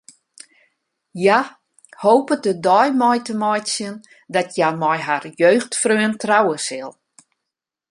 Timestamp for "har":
5.07-5.23